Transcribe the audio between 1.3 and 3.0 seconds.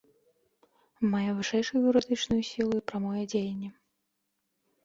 вышэйшую юрыдычную сілу і